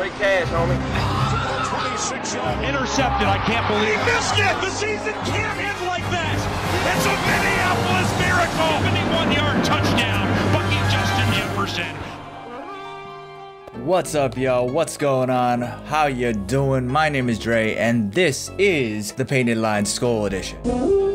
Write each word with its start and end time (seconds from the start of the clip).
act. 0.00 0.14
Straight 0.14 0.46
cash, 0.46 0.48
homie. 0.48 0.78
26 1.68 2.34
yard 2.34 2.64
intercepted. 2.64 3.28
I 3.28 3.38
can't 3.46 3.66
believe 3.68 3.88
he 3.88 4.06
missed 4.06 4.38
it. 4.38 4.54
The 4.60 4.70
season 4.70 5.14
can't 5.26 5.58
end 5.58 5.86
like 5.86 6.04
that. 6.10 6.38
It's 6.88 7.06
a 7.06 7.14
Minneapolis 7.26 8.10
miracle. 8.18 8.78
71 8.84 9.32
yard 9.32 9.64
touchdown. 9.64 10.26
Bucky 10.52 10.80
Justin 10.90 11.28
Jefferson. 11.34 11.96
What's 13.84 14.14
up, 14.14 14.36
yo? 14.36 14.64
What's 14.64 14.96
going 14.96 15.30
on? 15.30 15.62
How 15.62 16.06
you 16.06 16.32
doing? 16.32 16.86
My 16.86 17.08
name 17.08 17.28
is 17.28 17.38
Dre, 17.38 17.74
and 17.76 18.12
this 18.12 18.50
is 18.58 19.12
the 19.12 19.24
Painted 19.24 19.58
Line 19.58 19.84
Skol 19.84 20.26
Edition. 20.26 21.07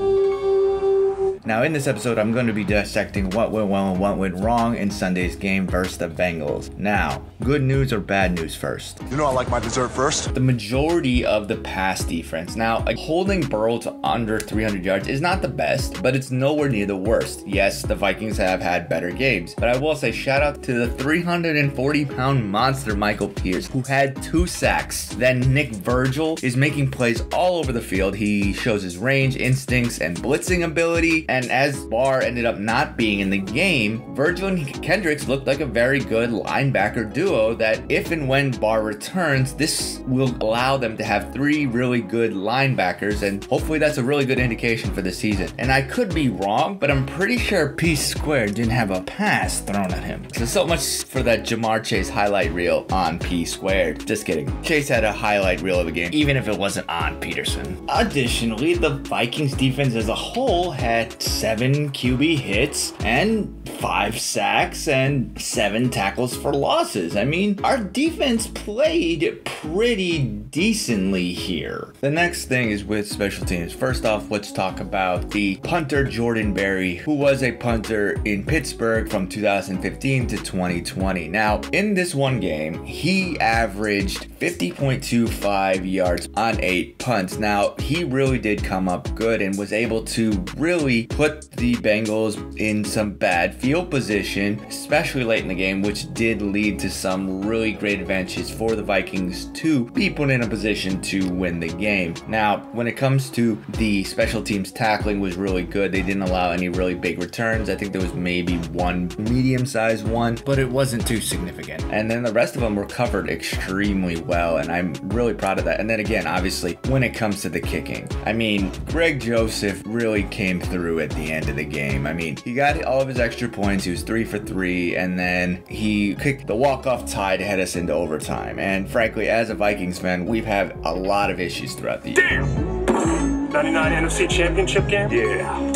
Now, 1.45 1.63
in 1.63 1.73
this 1.73 1.88
episode, 1.88 2.17
I'm 2.17 2.31
going 2.31 2.47
to 2.47 2.53
be 2.53 2.63
dissecting 2.63 3.29
what 3.31 3.52
went 3.52 3.67
well 3.67 3.91
and 3.91 3.99
what 3.99 4.17
went 4.17 4.35
wrong 4.35 4.77
in 4.77 4.89
Sunday's 4.89 5.35
game 5.35 5.67
versus 5.67 5.97
the 5.97 6.07
Bengals. 6.07 6.73
Now, 6.77 7.21
good 7.43 7.61
news 7.61 7.91
or 7.91 7.99
bad 7.99 8.31
news 8.31 8.55
first? 8.55 9.02
You 9.11 9.17
know 9.17 9.25
I 9.25 9.33
like 9.33 9.49
my 9.49 9.59
dessert 9.59 9.89
first. 9.89 10.33
The 10.33 10.39
majority 10.39 11.25
of 11.25 11.50
the 11.50 11.58
pass 11.58 12.05
defense. 12.05 12.55
Now, 12.55 12.85
holding 12.97 13.41
Burrow 13.41 13.77
to 13.80 13.94
under 14.05 14.39
300 14.39 14.85
yards 14.85 15.09
is 15.09 15.19
not 15.19 15.41
the 15.41 15.50
best, 15.50 16.02
but 16.02 16.16
it's 16.16 16.31
nowhere 16.31 16.69
near 16.69 16.85
the 16.85 16.95
worst. 16.95 17.45
Yes, 17.45 17.81
the 17.81 17.95
Vikings 17.95 18.38
have 18.38 18.61
had 18.61 18.88
better 18.88 19.11
games, 19.11 19.53
but 19.53 19.67
I 19.67 19.78
will 19.78 19.97
say 19.97 20.13
shout 20.13 20.44
out 20.44 20.63
to 20.63 20.73
the 20.73 20.91
340 20.94 22.05
pound 22.05 22.50
monster 22.50 22.95
Michael 22.95 23.28
Pierce, 23.28 23.67
who 23.67 23.81
had 23.81 24.22
two 24.23 24.47
sacks. 24.47 25.09
Then 25.09 25.41
Nick 25.53 25.72
Vigil 25.72 26.38
is 26.41 26.55
making 26.55 26.91
plays 26.91 27.22
all 27.33 27.57
over 27.57 27.73
the 27.73 27.81
field. 27.81 28.16
He 28.16 28.53
shows 28.53 28.81
his 28.81 28.97
range, 28.97 29.35
instincts, 29.35 30.00
and 30.00 30.16
blitzing 30.16 30.63
ability. 30.63 31.25
And 31.34 31.50
as 31.50 31.84
Barr 31.86 32.22
ended 32.22 32.45
up 32.45 32.59
not 32.59 32.95
being 32.95 33.20
in 33.20 33.31
the 33.31 33.39
game, 33.39 34.03
Vigil 34.16 34.50
and 34.50 34.84
Kendricks 34.84 35.28
looked 35.28 35.48
like 35.48 35.62
a 35.62 35.66
very 35.66 35.98
good 35.98 36.30
linebacker 36.30 37.12
duo 37.12 37.56
that 37.56 37.81
if 37.90 38.12
and 38.12 38.30
when 38.30 38.52
Barr 38.52 38.84
returns, 38.84 39.56
this 39.56 39.98
will 40.06 40.30
allow 40.42 40.78
them 40.78 40.95
to 40.95 41.03
have 41.03 41.34
three 41.34 41.66
really 41.66 42.02
good 42.02 42.34
linebackers, 42.34 43.23
and 43.23 43.44
hopefully 43.45 43.80
that's 43.80 43.98
a 43.98 44.03
really 44.03 44.25
good 44.25 44.38
indication 44.38 44.94
for 44.94 45.02
the 45.02 45.12
season. 45.12 45.50
And 45.58 45.72
I 45.72 45.81
could 45.81 46.14
be 46.14 46.30
wrong, 46.30 46.78
but 46.78 46.92
I'm 46.92 47.03
pretty 47.03 47.40
sure 47.40 47.70
P 47.70 47.95
Square 47.95 48.50
didn't 48.50 48.70
have 48.70 48.92
a 48.92 49.02
pass 49.02 49.59
thrown 49.59 49.92
at 49.92 50.03
him. 50.03 50.28
So 50.36 50.45
so 50.45 50.68
much 50.68 51.03
for 51.03 51.23
that 51.23 51.45
Ja'Marr 51.45 51.84
Chase 51.84 52.09
highlight 52.09 52.52
reel 52.52 52.86
on 52.92 53.18
P 53.18 53.44
Squared. 53.44 54.06
Just 54.06 54.28
kidding. 54.28 54.62
Chase 54.62 54.88
had 54.88 55.03
a 55.03 55.12
highlight 55.12 55.64
reel 55.64 55.80
of 55.80 55.88
the 55.88 55.92
game, 55.92 56.12
even 56.14 56.38
if 56.38 56.47
it 56.47 56.56
wasn't 56.56 56.88
on 56.90 57.20
Peterson. 57.20 57.84
Additionally, 57.90 58.75
the 58.75 58.97
Vikings 58.97 59.56
defense 59.56 59.95
as 59.95 60.09
a 60.09 60.16
whole 60.16 60.70
had 60.70 61.22
seven 61.23 61.89
QB 61.91 62.38
hits 62.38 62.93
and 62.99 63.47
five 63.84 64.17
sacks 64.17 64.88
and 64.88 65.38
seven 65.42 65.89
tackles 65.89 66.38
for 66.38 66.53
losses. 66.53 67.17
I 67.17 67.26
mean, 67.26 67.59
our 67.66 67.78
defense 67.78 68.48
played 68.48 69.44
pretty 69.44 70.20
decently 70.20 71.34
here. 71.34 71.94
The 72.00 72.09
next 72.09 72.45
thing 72.45 72.72
is 72.72 72.86
with 72.86 73.12
special 73.12 73.45
teams. 73.45 73.74
First 73.74 74.06
off, 74.06 74.31
let's 74.31 74.53
talk 74.53 74.80
about 74.80 75.31
the 75.31 75.57
punter 75.57 76.06
Jordan 76.06 76.53
Berry, 76.53 76.96
who 76.96 77.13
was 77.13 77.44
a 77.44 77.52
punter 77.52 78.13
in 78.24 78.46
Pittsburgh 78.46 79.12
from 79.12 79.28
2015 79.28 80.28
to 80.28 80.38
2020. 80.38 81.28
Now, 81.28 81.59
in 81.74 81.94
this 81.94 82.16
one 82.16 82.40
game, 82.40 82.86
he 82.86 83.38
averaged 83.41 84.30
50.25 84.40 85.91
yards 85.91 86.30
on 86.38 86.57
eight 86.62 87.00
punts. 87.00 87.38
Now, 87.38 87.75
he 87.80 88.06
really 88.06 88.40
did 88.40 88.63
come 88.63 88.88
up 88.88 89.13
good 89.13 89.41
and 89.41 89.57
was 89.57 89.74
able 89.74 90.06
to 90.06 90.31
really 90.56 91.07
put 91.07 91.52
the 91.52 91.75
Bengals 91.75 92.57
in 92.57 92.86
some 92.86 93.12
bad 93.12 93.53
field 93.53 93.72
position, 93.81 94.59
especially 94.67 95.23
late 95.23 95.41
in 95.41 95.47
the 95.47 95.56
game, 95.56 95.81
which 95.81 96.13
did 96.13 96.44
lead 96.44 96.78
to 96.79 96.91
some 96.91 97.41
really 97.41 97.72
great 97.72 98.00
advantages 98.00 98.51
for 98.51 98.75
the 98.75 98.84
Vikings 98.84 99.45
to 99.53 99.85
be 99.91 100.11
put 100.11 100.29
in 100.29 100.44
a 100.44 100.47
position 100.47 101.01
to 101.01 101.28
win 101.31 101.59
the 101.59 101.69
game. 101.69 102.13
Now, 102.28 102.59
when 102.73 102.85
it 102.85 102.94
comes 102.94 103.31
to 103.31 103.57
the 103.78 104.03
special 104.03 104.44
teams 104.44 104.72
tackling 104.72 105.19
was 105.19 105.38
really 105.38 105.63
good. 105.63 105.91
They 105.91 106.01
didn't 106.01 106.23
allow 106.23 106.51
any 106.51 106.69
really 106.69 106.94
big 106.94 107.19
returns. 107.19 107.69
I 107.69 107.75
think 107.75 107.94
there 107.94 108.01
was 108.01 108.13
maybe 108.13 108.57
one 108.57 109.12
medium-sized 109.17 110.07
one, 110.07 110.38
but 110.45 110.59
it 110.59 110.69
wasn't 110.69 111.07
too 111.07 111.22
significant. 111.22 111.83
And 111.85 112.12
then 112.12 112.23
the 112.23 112.33
rest 112.33 112.56
of 112.56 112.62
them 112.62 112.75
were 112.75 112.85
covered 112.85 113.29
extremely 113.29 114.22
well, 114.22 114.57
and 114.57 114.72
I'm 114.72 114.94
really 115.09 115.33
proud 115.33 115.57
of 115.57 115.66
that. 115.66 115.79
And 115.79 115.89
then 115.89 116.00
again, 116.00 116.28
obviously, 116.28 116.78
when 116.89 117.01
it 117.01 117.13
comes 117.13 117.41
to 117.41 117.50
the 117.50 117.62
kicking, 117.62 118.09
I 118.25 118.33
mean, 118.33 118.72
Greg 118.88 119.19
Joseph 119.19 119.81
really 119.85 120.23
came 120.23 120.59
through 120.59 121.00
at 121.00 121.12
the 121.12 121.31
end 121.31 121.50
of 121.50 121.56
the 121.56 121.66
game. 121.66 122.06
I 122.06 122.13
mean, 122.13 122.38
he 122.38 122.53
got 122.53 122.83
all 122.83 123.01
of 123.01 123.07
his 123.07 123.19
extra 123.19 123.47
points. 123.47 123.62
He 123.63 123.91
was 123.91 124.03
three 124.03 124.24
for 124.24 124.38
three, 124.38 124.96
and 124.96 125.18
then 125.18 125.63
he 125.68 126.16
kicked 126.16 126.47
the 126.47 126.56
walk-off 126.56 127.09
tie 127.12 127.38
to 127.38 127.44
head 127.44 127.59
us 127.59 127.75
into 127.75 127.94
overtime. 127.94 128.59
And 128.59 128.90
frankly, 128.90 129.29
as 129.29 129.50
a 129.50 129.56
Vikings 129.56 130.00
fan, 130.00 130.25
we've 130.25 130.46
had 130.46 130.78
a 130.84 130.94
lot 130.94 131.31
of 131.31 131.40
issues 131.40 131.74
throughout 131.74 132.03
the 132.03 132.12
year. 132.12 132.41
Damn! 132.85 133.50
99 133.51 133.91
NFC 133.91 134.29
Championship 134.29 134.88
game? 134.88 135.12
Yeah. 135.12 135.72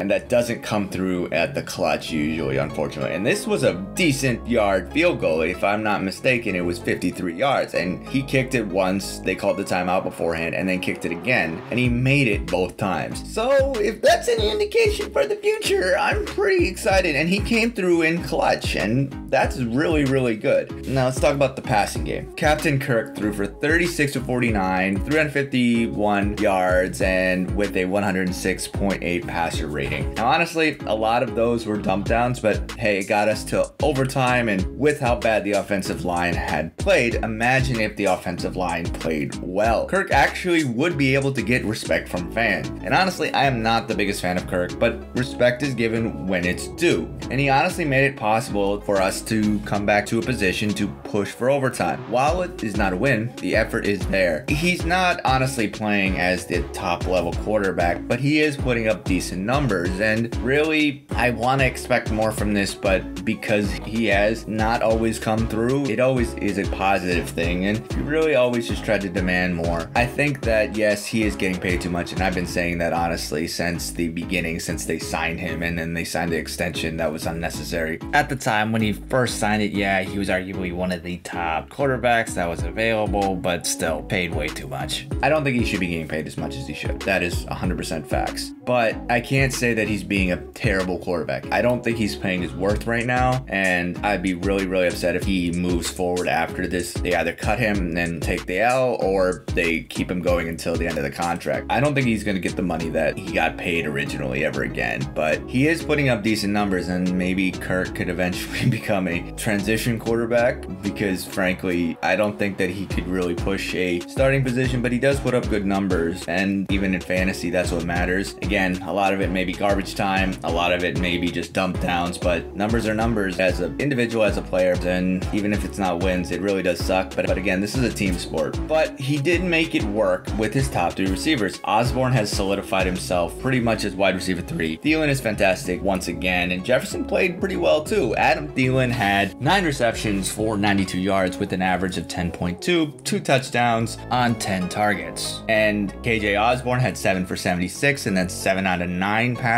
And 0.00 0.10
that 0.10 0.30
doesn't 0.30 0.62
come 0.62 0.88
through 0.88 1.28
at 1.30 1.54
the 1.54 1.62
clutch 1.62 2.10
usually, 2.10 2.56
unfortunately. 2.56 3.14
And 3.14 3.24
this 3.24 3.46
was 3.46 3.62
a 3.64 3.74
decent 3.94 4.46
yard 4.48 4.90
field 4.92 5.20
goal. 5.20 5.42
If 5.42 5.62
I'm 5.62 5.82
not 5.82 6.02
mistaken, 6.02 6.54
it 6.54 6.62
was 6.62 6.78
53 6.78 7.34
yards. 7.34 7.74
And 7.74 8.08
he 8.08 8.22
kicked 8.22 8.54
it 8.54 8.66
once, 8.66 9.18
they 9.18 9.34
called 9.34 9.58
the 9.58 9.64
timeout 9.64 10.04
beforehand, 10.04 10.54
and 10.54 10.66
then 10.66 10.80
kicked 10.80 11.04
it 11.04 11.12
again. 11.12 11.60
And 11.70 11.78
he 11.78 11.90
made 11.90 12.28
it 12.28 12.46
both 12.46 12.78
times. 12.78 13.22
So 13.32 13.74
if 13.76 14.00
that's 14.00 14.28
any 14.28 14.50
indication 14.50 15.12
for 15.12 15.26
the 15.26 15.36
future, 15.36 15.98
I'm 15.98 16.24
pretty 16.24 16.66
excited. 16.66 17.14
And 17.14 17.28
he 17.28 17.40
came 17.40 17.72
through 17.72 18.02
in 18.02 18.22
clutch, 18.22 18.76
and 18.76 19.12
that's 19.30 19.58
really, 19.58 20.04
really 20.06 20.36
good. 20.36 20.88
Now 20.88 21.04
let's 21.06 21.20
talk 21.20 21.34
about 21.34 21.56
the 21.56 21.62
passing 21.62 22.04
game. 22.04 22.32
Captain 22.36 22.78
Kirk 22.80 23.14
threw 23.14 23.34
for 23.34 23.46
36 23.46 24.14
to 24.14 24.20
49, 24.20 24.96
351 25.04 26.38
yards, 26.38 27.02
and 27.02 27.54
with 27.54 27.76
a 27.76 27.84
106.8 27.84 29.26
passer 29.26 29.66
rating. 29.90 30.14
Now, 30.14 30.28
honestly, 30.28 30.76
a 30.86 30.94
lot 30.94 31.22
of 31.22 31.34
those 31.34 31.66
were 31.66 31.76
dump 31.76 32.06
downs, 32.06 32.40
but 32.40 32.70
hey, 32.72 32.98
it 32.98 33.04
got 33.04 33.28
us 33.28 33.44
to 33.44 33.72
overtime. 33.82 34.48
And 34.48 34.78
with 34.78 35.00
how 35.00 35.16
bad 35.16 35.44
the 35.44 35.52
offensive 35.52 36.04
line 36.04 36.34
had 36.34 36.76
played, 36.76 37.16
imagine 37.16 37.80
if 37.80 37.96
the 37.96 38.06
offensive 38.06 38.56
line 38.56 38.84
played 38.84 39.34
well. 39.36 39.86
Kirk 39.86 40.10
actually 40.10 40.64
would 40.64 40.96
be 40.96 41.14
able 41.14 41.32
to 41.32 41.42
get 41.42 41.64
respect 41.64 42.08
from 42.08 42.30
fans. 42.32 42.68
And 42.82 42.94
honestly, 42.94 43.32
I 43.32 43.44
am 43.44 43.62
not 43.62 43.88
the 43.88 43.94
biggest 43.94 44.20
fan 44.20 44.36
of 44.36 44.46
Kirk, 44.46 44.78
but 44.78 45.00
respect 45.16 45.62
is 45.62 45.74
given 45.74 46.26
when 46.26 46.44
it's 46.44 46.68
due. 46.68 47.12
And 47.30 47.40
he 47.40 47.48
honestly 47.48 47.84
made 47.84 48.04
it 48.04 48.16
possible 48.16 48.80
for 48.80 49.00
us 49.00 49.20
to 49.22 49.58
come 49.60 49.86
back 49.86 50.06
to 50.06 50.18
a 50.18 50.22
position 50.22 50.70
to 50.70 50.88
push 51.04 51.30
for 51.30 51.50
overtime. 51.50 51.98
While 52.10 52.42
it 52.42 52.62
is 52.62 52.76
not 52.76 52.92
a 52.92 52.96
win, 52.96 53.32
the 53.36 53.56
effort 53.56 53.86
is 53.86 54.00
there. 54.08 54.44
He's 54.48 54.84
not 54.84 55.20
honestly 55.24 55.68
playing 55.68 56.18
as 56.18 56.46
the 56.46 56.62
top 56.72 57.06
level 57.06 57.32
quarterback, 57.32 58.06
but 58.06 58.20
he 58.20 58.40
is 58.40 58.56
putting 58.56 58.88
up 58.88 59.04
decent 59.04 59.42
numbers. 59.42 59.79
And 59.88 60.34
really, 60.38 61.06
I 61.12 61.30
want 61.30 61.60
to 61.60 61.66
expect 61.66 62.10
more 62.10 62.32
from 62.32 62.52
this, 62.52 62.74
but 62.74 63.24
because 63.24 63.70
he 63.72 64.06
has 64.06 64.46
not 64.46 64.82
always 64.82 65.18
come 65.18 65.48
through, 65.48 65.86
it 65.86 66.00
always 66.00 66.34
is 66.34 66.58
a 66.58 66.70
positive 66.70 67.28
thing. 67.28 67.66
And 67.66 67.92
you 67.94 68.02
really 68.02 68.34
always 68.34 68.68
just 68.68 68.84
try 68.84 68.98
to 68.98 69.08
demand 69.08 69.56
more. 69.56 69.90
I 69.94 70.06
think 70.06 70.42
that, 70.42 70.76
yes, 70.76 71.06
he 71.06 71.22
is 71.22 71.36
getting 71.36 71.60
paid 71.60 71.80
too 71.80 71.90
much. 71.90 72.12
And 72.12 72.20
I've 72.20 72.34
been 72.34 72.46
saying 72.46 72.78
that 72.78 72.92
honestly 72.92 73.46
since 73.46 73.90
the 73.92 74.08
beginning, 74.08 74.60
since 74.60 74.84
they 74.84 74.98
signed 74.98 75.40
him 75.40 75.62
and 75.62 75.78
then 75.78 75.94
they 75.94 76.04
signed 76.04 76.32
the 76.32 76.36
extension 76.36 76.96
that 76.98 77.10
was 77.10 77.26
unnecessary. 77.26 77.98
At 78.12 78.28
the 78.28 78.36
time 78.36 78.72
when 78.72 78.82
he 78.82 78.92
first 78.92 79.38
signed 79.38 79.62
it, 79.62 79.72
yeah, 79.72 80.02
he 80.02 80.18
was 80.18 80.28
arguably 80.28 80.74
one 80.74 80.92
of 80.92 81.02
the 81.02 81.18
top 81.18 81.70
quarterbacks 81.70 82.34
that 82.34 82.48
was 82.48 82.62
available, 82.62 83.36
but 83.36 83.66
still 83.66 84.02
paid 84.02 84.34
way 84.34 84.48
too 84.48 84.68
much. 84.68 85.06
I 85.22 85.28
don't 85.28 85.44
think 85.44 85.56
he 85.56 85.64
should 85.64 85.80
be 85.80 85.86
getting 85.86 86.08
paid 86.08 86.26
as 86.26 86.36
much 86.36 86.56
as 86.56 86.66
he 86.66 86.74
should. 86.74 87.00
That 87.02 87.22
is 87.22 87.44
100% 87.46 88.06
facts. 88.06 88.52
But 88.64 88.96
I 89.08 89.20
can't 89.20 89.52
say 89.52 89.69
that 89.74 89.88
he's 89.88 90.02
being 90.02 90.32
a 90.32 90.36
terrible 90.52 90.98
quarterback. 90.98 91.50
I 91.52 91.62
don't 91.62 91.82
think 91.82 91.96
he's 91.96 92.16
paying 92.16 92.42
his 92.42 92.52
worth 92.54 92.86
right 92.86 93.06
now, 93.06 93.44
and 93.48 93.98
I'd 93.98 94.22
be 94.22 94.34
really, 94.34 94.66
really 94.66 94.88
upset 94.88 95.16
if 95.16 95.24
he 95.24 95.50
moves 95.52 95.90
forward 95.90 96.28
after 96.28 96.66
this. 96.66 96.92
They 96.94 97.14
either 97.14 97.32
cut 97.32 97.58
him 97.58 97.76
and 97.78 97.96
then 97.96 98.20
take 98.20 98.46
the 98.46 98.60
L, 98.60 98.96
or 99.00 99.44
they 99.54 99.82
keep 99.82 100.10
him 100.10 100.20
going 100.20 100.48
until 100.48 100.76
the 100.76 100.86
end 100.86 100.98
of 100.98 101.04
the 101.04 101.10
contract. 101.10 101.66
I 101.70 101.80
don't 101.80 101.94
think 101.94 102.06
he's 102.06 102.24
going 102.24 102.36
to 102.36 102.40
get 102.40 102.56
the 102.56 102.62
money 102.62 102.88
that 102.90 103.16
he 103.16 103.32
got 103.32 103.56
paid 103.56 103.86
originally 103.86 104.44
ever 104.44 104.62
again, 104.62 105.10
but 105.14 105.40
he 105.48 105.68
is 105.68 105.82
putting 105.82 106.08
up 106.08 106.22
decent 106.22 106.52
numbers, 106.52 106.88
and 106.88 107.16
maybe 107.16 107.50
Kirk 107.50 107.94
could 107.94 108.08
eventually 108.08 108.68
become 108.70 109.08
a 109.08 109.30
transition 109.32 109.98
quarterback 109.98 110.64
because, 110.82 111.24
frankly, 111.24 111.96
I 112.02 112.16
don't 112.16 112.38
think 112.38 112.56
that 112.58 112.70
he 112.70 112.86
could 112.86 113.06
really 113.06 113.34
push 113.34 113.74
a 113.74 114.00
starting 114.00 114.44
position, 114.44 114.82
but 114.82 114.92
he 114.92 114.98
does 114.98 115.20
put 115.20 115.34
up 115.34 115.48
good 115.48 115.66
numbers, 115.66 116.24
and 116.26 116.70
even 116.70 116.94
in 116.94 117.00
fantasy, 117.00 117.50
that's 117.50 117.72
what 117.72 117.84
matters. 117.84 118.34
Again, 118.42 118.80
a 118.82 118.92
lot 118.92 119.12
of 119.12 119.20
it 119.20 119.30
may 119.30 119.44
be 119.44 119.52
garbage 119.60 119.94
time. 119.94 120.34
A 120.44 120.50
lot 120.50 120.72
of 120.72 120.82
it 120.82 120.98
maybe 120.98 121.30
just 121.30 121.52
dump 121.52 121.78
downs, 121.82 122.16
but 122.16 122.56
numbers 122.56 122.86
are 122.86 122.94
numbers 122.94 123.38
as 123.38 123.60
an 123.60 123.78
individual, 123.78 124.24
as 124.24 124.38
a 124.38 124.42
player. 124.42 124.74
And 124.80 125.28
even 125.34 125.52
if 125.52 125.66
it's 125.66 125.76
not 125.76 126.02
wins, 126.02 126.30
it 126.30 126.40
really 126.40 126.62
does 126.62 126.82
suck. 126.82 127.14
But, 127.14 127.26
but 127.26 127.36
again, 127.36 127.60
this 127.60 127.76
is 127.76 127.84
a 127.84 127.92
team 127.92 128.14
sport. 128.14 128.58
But 128.66 128.98
he 128.98 129.18
did 129.18 129.44
make 129.44 129.74
it 129.74 129.84
work 129.84 130.26
with 130.38 130.54
his 130.54 130.70
top 130.70 130.94
three 130.94 131.10
receivers. 131.10 131.60
Osborne 131.64 132.14
has 132.14 132.30
solidified 132.30 132.86
himself 132.86 133.38
pretty 133.38 133.60
much 133.60 133.84
as 133.84 133.94
wide 133.94 134.14
receiver 134.14 134.40
three. 134.40 134.78
Thielen 134.78 135.08
is 135.08 135.20
fantastic 135.20 135.82
once 135.82 136.08
again, 136.08 136.52
and 136.52 136.64
Jefferson 136.64 137.04
played 137.04 137.38
pretty 137.38 137.56
well 137.56 137.84
too. 137.84 138.16
Adam 138.16 138.48
Thielen 138.48 138.90
had 138.90 139.38
nine 139.42 139.66
receptions 139.66 140.32
for 140.32 140.56
92 140.56 140.98
yards 140.98 141.36
with 141.36 141.52
an 141.52 141.60
average 141.60 141.98
of 141.98 142.08
10.2, 142.08 143.04
two 143.04 143.20
touchdowns 143.20 143.98
on 144.10 144.36
10 144.36 144.70
targets. 144.70 145.42
And 145.50 145.92
KJ 146.02 146.40
Osborne 146.40 146.80
had 146.80 146.96
seven 146.96 147.26
for 147.26 147.36
76 147.36 148.06
and 148.06 148.16
then 148.16 148.30
seven 148.30 148.66
out 148.66 148.80
of 148.80 148.88
nine 148.88 149.36
passes 149.36 149.49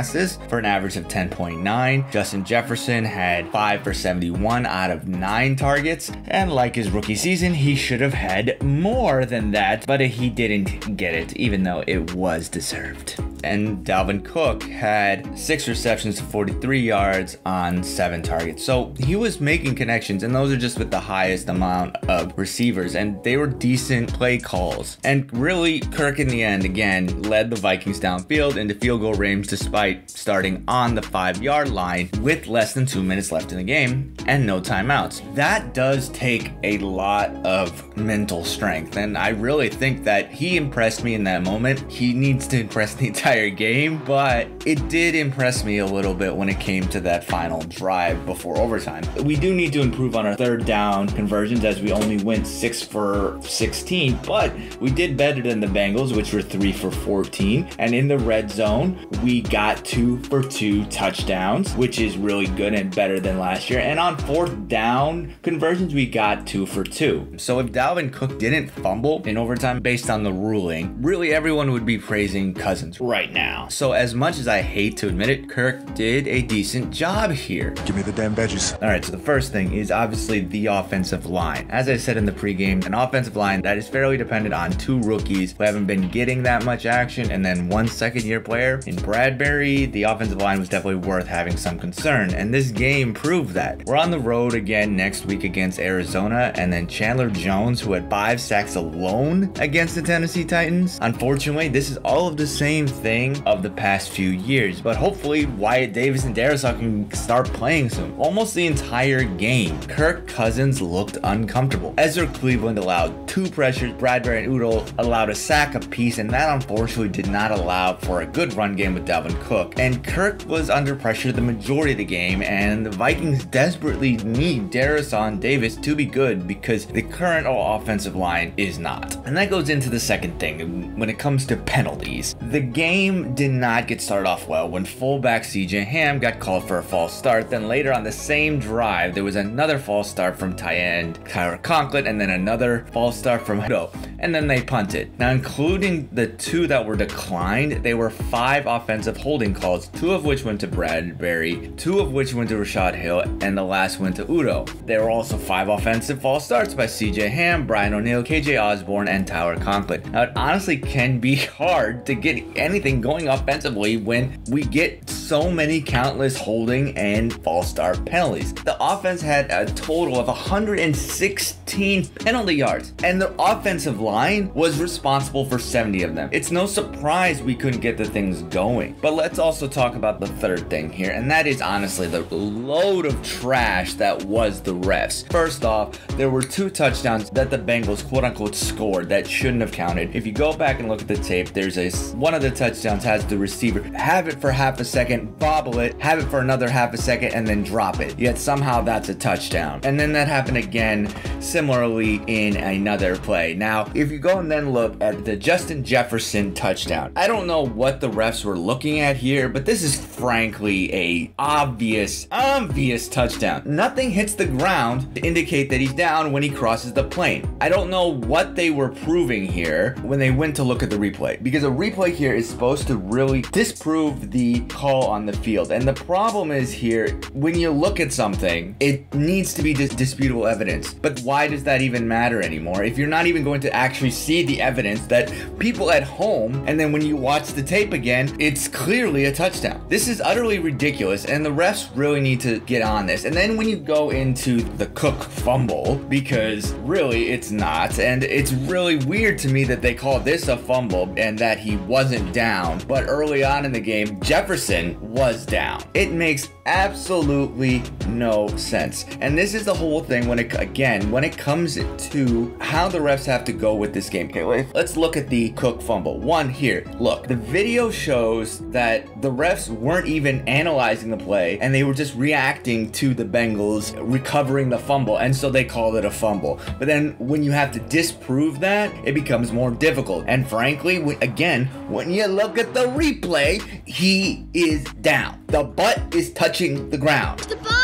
for 0.48 0.58
an 0.58 0.64
average 0.64 0.96
of 0.96 1.08
10.9. 1.08 2.10
Justin 2.10 2.44
Jefferson 2.44 3.04
had 3.04 3.50
five 3.50 3.82
for 3.82 3.92
71 3.92 4.66
out 4.66 4.90
of 4.90 5.08
nine 5.08 5.56
targets. 5.56 6.10
And 6.26 6.52
like 6.52 6.74
his 6.74 6.90
rookie 6.90 7.16
season, 7.16 7.54
he 7.54 7.74
should 7.74 8.00
have 8.00 8.14
had 8.14 8.62
more 8.62 9.24
than 9.24 9.50
that, 9.52 9.86
but 9.86 10.00
he 10.00 10.30
didn't 10.30 10.96
get 10.96 11.14
it, 11.14 11.36
even 11.36 11.62
though 11.62 11.84
it 11.86 12.14
was 12.14 12.48
deserved 12.48 13.20
and 13.44 13.84
Dalvin 13.84 14.24
Cook 14.24 14.62
had 14.62 15.38
six 15.38 15.68
receptions 15.68 16.16
to 16.16 16.24
43 16.24 16.80
yards 16.80 17.38
on 17.44 17.82
seven 17.82 18.22
targets. 18.22 18.64
So 18.64 18.94
he 18.98 19.16
was 19.16 19.40
making 19.40 19.74
connections, 19.74 20.22
and 20.22 20.34
those 20.34 20.52
are 20.52 20.56
just 20.56 20.78
with 20.78 20.90
the 20.90 21.00
highest 21.00 21.48
amount 21.48 21.96
of 22.08 22.36
receivers, 22.36 22.94
and 22.94 23.22
they 23.24 23.36
were 23.36 23.46
decent 23.46 24.12
play 24.12 24.38
calls. 24.38 24.98
And 25.04 25.32
really, 25.32 25.80
Kirk 25.80 26.18
in 26.18 26.28
the 26.28 26.42
end, 26.42 26.64
again, 26.64 27.22
led 27.22 27.50
the 27.50 27.56
Vikings 27.56 28.00
downfield 28.00 28.56
into 28.56 28.74
field 28.74 29.00
goal 29.00 29.14
range 29.14 29.48
despite 29.48 30.10
starting 30.10 30.64
on 30.68 30.94
the 30.94 31.02
five 31.02 31.42
yard 31.42 31.70
line 31.70 32.10
with 32.20 32.46
less 32.46 32.74
than 32.74 32.86
two 32.86 33.02
minutes 33.02 33.32
left 33.32 33.52
in 33.52 33.58
the 33.58 33.64
game 33.64 34.14
and 34.26 34.46
no 34.46 34.60
timeouts. 34.60 35.34
That 35.34 35.74
does 35.74 36.08
take 36.10 36.52
a 36.62 36.78
lot 36.78 37.30
of 37.46 37.96
mental 37.96 38.44
strength, 38.44 38.96
and 38.96 39.16
I 39.16 39.30
really 39.30 39.68
think 39.68 40.04
that 40.04 40.30
he 40.30 40.56
impressed 40.56 41.04
me 41.04 41.14
in 41.14 41.24
that 41.24 41.42
moment. 41.42 41.90
He 41.90 42.12
needs 42.12 42.46
to 42.48 42.60
impress 42.60 42.94
the 42.94 43.08
entire 43.08 43.31
entire 43.32 43.48
game, 43.48 43.96
but 44.04 44.46
it 44.66 44.88
did 44.90 45.14
impress 45.14 45.64
me 45.64 45.78
a 45.78 45.86
little 45.86 46.12
bit 46.12 46.36
when 46.36 46.50
it 46.50 46.60
came 46.60 46.86
to 46.86 47.00
that 47.00 47.24
final 47.24 47.62
drive 47.62 48.26
before 48.26 48.58
overtime. 48.58 49.02
We 49.24 49.36
do 49.36 49.54
need 49.54 49.72
to 49.72 49.80
improve 49.80 50.16
on 50.16 50.26
our 50.26 50.34
third 50.34 50.66
down 50.66 51.08
conversions 51.08 51.64
as 51.64 51.80
we 51.80 51.92
only 51.92 52.22
went 52.22 52.46
6 52.46 52.82
for 52.82 53.40
16, 53.42 54.18
but 54.26 54.52
we 54.80 54.90
did 54.90 55.16
better 55.16 55.40
than 55.40 55.60
the 55.60 55.66
Bengals, 55.66 56.14
which 56.14 56.34
were 56.34 56.42
3 56.42 56.72
for 56.72 56.90
14. 56.90 57.70
And 57.78 57.94
in 57.94 58.06
the 58.06 58.18
red 58.18 58.50
zone, 58.50 58.98
we 59.24 59.40
got 59.40 59.82
2 59.82 60.18
for 60.24 60.42
2 60.42 60.84
touchdowns, 60.86 61.74
which 61.74 61.98
is 62.00 62.18
really 62.18 62.48
good 62.48 62.74
and 62.74 62.94
better 62.94 63.18
than 63.18 63.38
last 63.38 63.70
year. 63.70 63.80
And 63.80 63.98
on 63.98 64.18
fourth 64.18 64.68
down 64.68 65.34
conversions, 65.40 65.94
we 65.94 66.04
got 66.04 66.46
2 66.46 66.66
for 66.66 66.84
2. 66.84 67.38
So 67.38 67.60
if 67.60 67.68
Dalvin 67.68 68.12
Cook 68.12 68.38
didn't 68.38 68.68
fumble 68.68 69.22
in 69.24 69.38
overtime 69.38 69.80
based 69.80 70.10
on 70.10 70.22
the 70.22 70.32
ruling, 70.32 71.00
really 71.00 71.32
everyone 71.32 71.72
would 71.72 71.86
be 71.86 71.96
praising 71.96 72.52
Cousins 72.52 73.00
right 73.00 73.21
right 73.22 73.32
now. 73.32 73.68
So 73.68 73.92
as 73.92 74.14
much 74.14 74.38
as 74.38 74.48
I 74.48 74.62
hate 74.62 74.96
to 74.98 75.06
admit 75.08 75.28
it, 75.28 75.48
Kirk 75.48 75.94
did 75.94 76.26
a 76.26 76.42
decent 76.42 76.90
job 76.90 77.30
here. 77.30 77.70
Give 77.86 77.94
me 77.94 78.02
the 78.02 78.12
damn 78.12 78.34
veggies. 78.34 78.74
All 78.82 78.88
right, 78.88 79.04
so 79.04 79.12
the 79.12 79.18
first 79.18 79.52
thing 79.52 79.72
is 79.72 79.92
obviously 79.92 80.40
the 80.40 80.66
offensive 80.66 81.26
line. 81.26 81.66
As 81.70 81.88
I 81.88 81.96
said 81.96 82.16
in 82.16 82.24
the 82.24 82.32
pregame, 82.32 82.84
an 82.84 82.94
offensive 82.94 83.36
line 83.36 83.62
that 83.62 83.78
is 83.78 83.88
fairly 83.88 84.16
dependent 84.16 84.54
on 84.54 84.72
two 84.72 85.00
rookies 85.02 85.52
who 85.52 85.62
haven't 85.62 85.86
been 85.86 86.08
getting 86.08 86.42
that 86.42 86.64
much 86.64 86.84
action 86.84 87.30
and 87.30 87.44
then 87.44 87.68
one 87.68 87.86
second 87.86 88.24
year 88.24 88.40
player. 88.40 88.80
In 88.86 88.96
Bradbury, 88.96 89.86
the 89.86 90.02
offensive 90.02 90.38
line 90.38 90.58
was 90.58 90.68
definitely 90.68 91.06
worth 91.08 91.28
having 91.28 91.56
some 91.56 91.78
concern, 91.78 92.34
and 92.34 92.52
this 92.52 92.72
game 92.72 93.14
proved 93.14 93.54
that. 93.54 93.84
We're 93.86 93.96
on 93.96 94.10
the 94.10 94.18
road 94.18 94.54
again 94.54 94.96
next 94.96 95.26
week 95.26 95.44
against 95.44 95.78
Arizona, 95.78 96.52
and 96.56 96.72
then 96.72 96.88
Chandler 96.88 97.30
Jones, 97.30 97.80
who 97.80 97.92
had 97.92 98.10
five 98.10 98.40
sacks 98.40 98.74
alone 98.74 99.52
against 99.60 99.94
the 99.94 100.02
Tennessee 100.02 100.44
Titans. 100.44 100.98
Unfortunately, 101.02 101.68
this 101.68 101.88
is 101.88 101.98
all 101.98 102.26
of 102.26 102.36
the 102.36 102.46
same 102.46 102.86
thing 102.86 103.11
thing 103.12 103.42
of 103.46 103.62
the 103.62 103.68
past 103.68 104.08
few 104.08 104.30
years, 104.30 104.80
but 104.80 104.96
hopefully 104.96 105.44
Wyatt 105.44 105.92
Davis 105.92 106.24
and 106.24 106.34
Darrisaw 106.34 106.78
can 106.78 107.12
start 107.12 107.46
playing 107.48 107.90
soon. 107.90 108.10
Almost 108.16 108.54
the 108.54 108.66
entire 108.66 109.22
game, 109.22 109.78
Kirk 109.82 110.26
Cousins 110.26 110.80
looked 110.80 111.18
uncomfortable. 111.22 111.92
Ezra 111.98 112.26
Cleveland 112.28 112.78
allowed 112.78 113.28
two 113.28 113.50
pressures, 113.50 113.92
Bradbury 113.92 114.44
and 114.44 114.50
Udoh 114.50 114.90
allowed 114.96 115.28
a 115.28 115.34
sack 115.34 115.74
apiece, 115.74 116.16
and 116.16 116.30
that 116.30 116.48
unfortunately 116.54 117.10
did 117.10 117.30
not 117.30 117.50
allow 117.50 117.96
for 117.96 118.22
a 118.22 118.26
good 118.26 118.54
run 118.54 118.74
game 118.76 118.94
with 118.94 119.06
Dalvin 119.06 119.38
Cook. 119.42 119.78
And 119.78 120.02
Kirk 120.02 120.46
was 120.46 120.70
under 120.70 120.96
pressure 120.96 121.32
the 121.32 121.42
majority 121.42 121.92
of 121.92 121.98
the 121.98 122.06
game, 122.06 122.40
and 122.40 122.86
the 122.86 122.90
Vikings 122.90 123.44
desperately 123.44 124.16
need 124.16 124.70
Darrisaw 124.70 125.28
and 125.28 125.38
Davis 125.38 125.76
to 125.76 125.94
be 125.94 126.06
good 126.06 126.48
because 126.48 126.86
the 126.86 127.02
current 127.02 127.46
offensive 127.46 128.16
line 128.16 128.54
is 128.56 128.78
not. 128.78 129.16
And 129.26 129.36
that 129.36 129.50
goes 129.50 129.68
into 129.68 129.90
the 129.90 130.00
second 130.00 130.40
thing 130.40 130.96
when 130.98 131.10
it 131.10 131.18
comes 131.18 131.44
to 131.48 131.58
penalties. 131.58 132.34
The 132.48 132.60
game 132.60 133.01
game 133.02 133.34
did 133.34 133.50
not 133.50 133.88
get 133.88 134.00
started 134.00 134.28
off 134.28 134.46
well 134.46 134.68
when 134.68 134.84
fullback 134.84 135.42
CJ 135.42 135.84
Ham 135.86 136.18
got 136.18 136.38
called 136.38 136.66
for 136.66 136.78
a 136.78 136.82
false 136.82 137.12
start. 137.12 137.50
Then 137.50 137.66
later 137.68 137.92
on 137.92 138.04
the 138.04 138.12
same 138.12 138.58
drive, 138.58 139.14
there 139.14 139.24
was 139.24 139.36
another 139.36 139.78
false 139.78 140.08
start 140.10 140.38
from 140.38 140.54
tight 140.54 140.76
end 140.76 141.18
Tyler 141.28 141.58
Conklin, 141.58 142.06
and 142.06 142.20
then 142.20 142.30
another 142.30 142.86
false 142.92 143.18
start 143.18 143.42
from 143.42 143.60
Udoh, 143.60 143.90
and 144.18 144.34
then 144.34 144.46
they 144.46 144.62
punted. 144.62 145.18
Now, 145.18 145.30
including 145.30 146.08
the 146.12 146.28
two 146.28 146.66
that 146.68 146.84
were 146.84 146.96
declined, 146.96 147.82
they 147.82 147.94
were 147.94 148.10
five 148.10 148.66
offensive 148.66 149.16
holding 149.16 149.54
calls, 149.54 149.88
two 149.88 150.12
of 150.12 150.24
which 150.24 150.44
went 150.44 150.60
to 150.60 150.68
Bradbury, 150.68 151.72
two 151.76 151.98
of 151.98 152.12
which 152.12 152.34
went 152.34 152.48
to 152.50 152.56
Rashad 152.56 152.94
Hill, 152.94 153.20
and 153.40 153.58
the 153.58 153.64
last 153.64 153.98
went 153.98 154.16
to 154.16 154.24
Udoh. 154.26 154.68
There 154.86 155.02
were 155.02 155.10
also 155.10 155.36
five 155.36 155.68
offensive 155.68 156.20
false 156.20 156.44
starts 156.44 156.74
by 156.74 156.86
CJ 156.86 157.30
Ham, 157.30 157.66
Brian 157.66 157.94
O'Neill, 157.94 158.22
KJ 158.22 158.62
Osborne, 158.62 159.08
and 159.08 159.26
Tyler 159.26 159.56
Conklin. 159.56 160.02
Now, 160.12 160.22
it 160.22 160.32
honestly 160.36 160.76
can 160.78 161.18
be 161.18 161.34
hard 161.58 162.06
to 162.06 162.14
get 162.14 162.44
anything 162.56 162.81
anything 162.82 163.00
going 163.00 163.28
offensively 163.28 163.96
when 163.96 164.42
we 164.50 164.62
get 164.64 165.08
so 165.32 165.50
many 165.50 165.80
countless 165.80 166.36
holding 166.36 166.94
and 166.94 167.32
false 167.42 167.66
start 167.66 168.04
penalties. 168.04 168.52
The 168.52 168.76
offense 168.78 169.22
had 169.22 169.50
a 169.50 169.64
total 169.64 170.20
of 170.20 170.26
116 170.26 172.06
penalty 172.06 172.54
yards, 172.54 172.92
and 173.02 173.18
the 173.18 173.34
offensive 173.38 173.98
line 173.98 174.52
was 174.52 174.78
responsible 174.78 175.46
for 175.46 175.58
70 175.58 176.02
of 176.02 176.14
them. 176.14 176.28
It's 176.32 176.50
no 176.50 176.66
surprise 176.66 177.42
we 177.42 177.54
couldn't 177.54 177.80
get 177.80 177.96
the 177.96 178.04
things 178.04 178.42
going. 178.42 178.94
But 179.00 179.14
let's 179.14 179.38
also 179.38 179.66
talk 179.66 179.94
about 179.94 180.20
the 180.20 180.26
third 180.26 180.68
thing 180.68 180.92
here, 180.92 181.12
and 181.12 181.30
that 181.30 181.46
is 181.46 181.62
honestly 181.62 182.08
the 182.08 182.20
load 182.20 183.06
of 183.06 183.22
trash 183.22 183.94
that 183.94 184.22
was 184.24 184.60
the 184.60 184.74
refs. 184.74 185.26
First 185.32 185.64
off, 185.64 185.98
there 186.18 186.28
were 186.28 186.42
two 186.42 186.68
touchdowns 186.68 187.30
that 187.30 187.48
the 187.48 187.58
Bengals 187.58 188.06
quote 188.06 188.24
unquote 188.24 188.54
scored 188.54 189.08
that 189.08 189.26
shouldn't 189.26 189.62
have 189.62 189.72
counted. 189.72 190.14
If 190.14 190.26
you 190.26 190.32
go 190.32 190.52
back 190.52 190.78
and 190.78 190.90
look 190.90 191.00
at 191.00 191.08
the 191.08 191.16
tape, 191.16 191.54
there's 191.54 191.78
a 191.78 191.90
one 192.16 192.34
of 192.34 192.42
the 192.42 192.50
touchdowns 192.50 193.02
has 193.04 193.24
the 193.24 193.38
receiver 193.38 193.80
have 193.96 194.28
it 194.28 194.38
for 194.38 194.50
half 194.50 194.78
a 194.78 194.84
second, 194.84 195.21
bobble 195.22 195.78
it, 195.80 196.00
have 196.00 196.18
it 196.18 196.24
for 196.24 196.40
another 196.40 196.68
half 196.68 196.94
a 196.94 196.98
second, 196.98 197.34
and 197.34 197.46
then 197.46 197.62
drop 197.62 198.00
it. 198.00 198.18
Yet 198.18 198.38
somehow 198.38 198.82
that's 198.82 199.08
a 199.08 199.14
touchdown. 199.14 199.80
And 199.84 199.98
then 199.98 200.12
that 200.12 200.28
happened 200.28 200.58
again 200.58 201.12
similarly 201.40 202.22
in 202.26 202.56
another 202.56 203.16
play. 203.16 203.54
Now, 203.54 203.90
if 203.94 204.10
you 204.10 204.18
go 204.18 204.38
and 204.38 204.50
then 204.50 204.72
look 204.72 204.96
at 205.00 205.24
the 205.24 205.36
Justin 205.36 205.84
Jefferson 205.84 206.54
touchdown, 206.54 207.12
I 207.16 207.26
don't 207.26 207.46
know 207.46 207.66
what 207.66 208.00
the 208.00 208.10
refs 208.10 208.44
were 208.44 208.58
looking 208.58 209.00
at 209.00 209.16
here, 209.16 209.48
but 209.48 209.64
this 209.64 209.82
is 209.82 209.98
frankly 209.98 210.92
a 210.94 211.34
obvious, 211.38 212.26
obvious 212.30 213.08
touchdown. 213.08 213.62
Nothing 213.64 214.10
hits 214.10 214.34
the 214.34 214.46
ground 214.46 215.14
to 215.14 215.20
indicate 215.22 215.70
that 215.70 215.80
he's 215.80 215.92
down 215.92 216.32
when 216.32 216.42
he 216.42 216.50
crosses 216.50 216.92
the 216.92 217.04
plane. 217.04 217.48
I 217.60 217.68
don't 217.68 217.90
know 217.90 218.08
what 218.08 218.54
they 218.56 218.70
were 218.70 218.88
proving 218.88 219.46
here 219.46 219.96
when 220.02 220.18
they 220.18 220.30
went 220.30 220.56
to 220.56 220.62
look 220.62 220.82
at 220.82 220.90
the 220.90 220.96
replay 220.96 221.42
because 221.42 221.64
a 221.64 221.68
replay 221.68 222.12
here 222.12 222.34
is 222.34 222.48
supposed 222.48 222.86
to 222.88 222.96
really 222.96 223.42
disprove 223.52 224.30
the 224.30 224.60
call 224.66 225.08
on 225.12 225.26
the 225.26 225.32
field. 225.32 225.70
And 225.70 225.86
the 225.86 225.92
problem 225.92 226.50
is 226.50 226.72
here, 226.72 227.10
when 227.32 227.58
you 227.58 227.70
look 227.70 228.00
at 228.00 228.12
something, 228.12 228.74
it 228.80 229.12
needs 229.14 229.54
to 229.54 229.62
be 229.62 229.74
dis- 229.74 229.94
disputable 229.94 230.46
evidence. 230.46 230.94
But 230.94 231.20
why 231.20 231.46
does 231.48 231.62
that 231.64 231.82
even 231.82 232.08
matter 232.08 232.42
anymore? 232.42 232.82
If 232.82 232.98
you're 232.98 233.08
not 233.08 233.26
even 233.26 233.44
going 233.44 233.60
to 233.62 233.72
actually 233.72 234.10
see 234.10 234.44
the 234.44 234.60
evidence 234.60 235.06
that 235.06 235.32
people 235.58 235.90
at 235.90 236.02
home, 236.02 236.64
and 236.66 236.78
then 236.78 236.92
when 236.92 237.02
you 237.02 237.16
watch 237.16 237.48
the 237.48 237.62
tape 237.62 237.92
again, 237.92 238.34
it's 238.38 238.68
clearly 238.68 239.26
a 239.26 239.32
touchdown. 239.32 239.84
This 239.88 240.08
is 240.08 240.20
utterly 240.20 240.58
ridiculous, 240.58 241.24
and 241.24 241.44
the 241.44 241.50
refs 241.50 241.90
really 241.94 242.20
need 242.20 242.40
to 242.40 242.60
get 242.60 242.82
on 242.82 243.06
this. 243.06 243.24
And 243.24 243.34
then 243.34 243.56
when 243.56 243.68
you 243.68 243.76
go 243.76 244.10
into 244.10 244.62
the 244.62 244.86
Cook 244.86 245.22
fumble, 245.22 245.96
because 246.08 246.72
really 246.74 247.30
it's 247.30 247.50
not, 247.50 247.98
and 247.98 248.24
it's 248.24 248.52
really 248.52 248.96
weird 248.96 249.38
to 249.40 249.48
me 249.48 249.64
that 249.64 249.82
they 249.82 249.94
call 249.94 250.18
this 250.20 250.48
a 250.48 250.56
fumble 250.56 251.12
and 251.16 251.38
that 251.38 251.58
he 251.58 251.76
wasn't 251.76 252.32
down 252.32 252.42
down. 252.42 252.80
But 252.88 253.04
early 253.08 253.44
on 253.44 253.64
in 253.64 253.72
the 253.72 253.80
game, 253.80 254.20
Jefferson 254.20 254.91
was 255.00 255.46
down. 255.46 255.82
It 255.94 256.12
makes 256.12 256.48
absolutely 256.66 257.82
no 258.08 258.48
sense. 258.56 259.04
And 259.20 259.36
this 259.36 259.54
is 259.54 259.64
the 259.64 259.74
whole 259.74 260.02
thing 260.02 260.28
when 260.28 260.38
it, 260.38 260.54
again, 260.58 261.10
when 261.10 261.24
it 261.24 261.36
comes 261.36 261.74
to 261.74 262.56
how 262.60 262.88
the 262.88 262.98
refs 262.98 263.24
have 263.26 263.44
to 263.44 263.52
go 263.52 263.74
with 263.74 263.92
this 263.92 264.08
game. 264.08 264.28
Okay, 264.28 264.66
let's 264.74 264.96
look 264.96 265.16
at 265.16 265.28
the 265.28 265.50
Cook 265.50 265.82
fumble. 265.82 266.18
One 266.18 266.48
here, 266.48 266.84
look, 266.98 267.26
the 267.26 267.36
video 267.36 267.90
shows 267.90 268.58
that 268.70 269.22
the 269.22 269.30
refs 269.30 269.68
weren't 269.68 270.06
even 270.06 270.46
analyzing 270.48 271.10
the 271.10 271.16
play 271.16 271.58
and 271.60 271.74
they 271.74 271.84
were 271.84 271.94
just 271.94 272.14
reacting 272.14 272.90
to 272.92 273.14
the 273.14 273.24
Bengals 273.24 273.94
recovering 273.98 274.68
the 274.68 274.78
fumble. 274.78 275.18
And 275.18 275.34
so 275.34 275.50
they 275.50 275.64
called 275.64 275.96
it 275.96 276.04
a 276.04 276.10
fumble. 276.10 276.60
But 276.78 276.86
then 276.86 277.16
when 277.18 277.42
you 277.42 277.50
have 277.52 277.72
to 277.72 277.80
disprove 277.80 278.60
that, 278.60 278.92
it 279.04 279.14
becomes 279.14 279.52
more 279.52 279.70
difficult. 279.70 280.24
And 280.28 280.48
frankly, 280.48 280.96
again, 281.20 281.66
when 281.88 282.10
you 282.10 282.26
look 282.26 282.58
at 282.58 282.74
the 282.74 282.86
replay, 282.86 283.60
he 283.86 284.46
is 284.54 284.81
down. 285.00 285.42
The 285.48 285.64
butt 285.64 286.14
is 286.14 286.32
touching 286.32 286.90
the 286.90 286.98
ground. 286.98 287.40
The 287.40 287.56
butt! 287.56 287.81